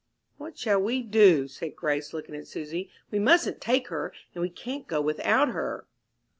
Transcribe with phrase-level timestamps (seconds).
[0.39, 4.49] "What shall we do?" said Grace, looking at Susy; "we mustn't take her, and we
[4.49, 5.85] can't go without her."